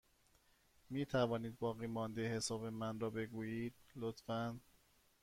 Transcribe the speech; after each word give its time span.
می 0.89 1.05
توانید 1.05 1.59
باقیمانده 1.59 2.27
حساب 2.27 2.65
من 2.65 2.99
را 2.99 3.09
بگویید، 3.09 3.73
لطفا؟ 3.95 4.59